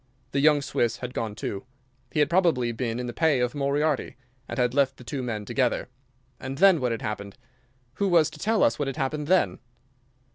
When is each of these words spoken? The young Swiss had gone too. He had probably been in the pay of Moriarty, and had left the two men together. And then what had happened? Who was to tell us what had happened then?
The 0.31 0.39
young 0.39 0.63
Swiss 0.63 0.97
had 0.97 1.13
gone 1.13 1.35
too. 1.35 1.63
He 2.11 2.21
had 2.21 2.27
probably 2.31 2.71
been 2.71 2.99
in 2.99 3.05
the 3.05 3.13
pay 3.13 3.39
of 3.39 3.53
Moriarty, 3.53 4.15
and 4.49 4.57
had 4.57 4.73
left 4.73 4.97
the 4.97 5.03
two 5.03 5.21
men 5.21 5.45
together. 5.45 5.89
And 6.39 6.57
then 6.57 6.81
what 6.81 6.91
had 6.91 7.03
happened? 7.03 7.37
Who 7.97 8.07
was 8.07 8.31
to 8.31 8.39
tell 8.39 8.63
us 8.63 8.79
what 8.79 8.87
had 8.87 8.97
happened 8.97 9.27
then? 9.27 9.59